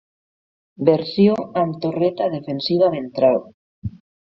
Versió 0.89 1.37
amb 1.65 1.79
torreta 1.85 2.33
defensiva 2.39 2.91
ventral. 3.01 3.43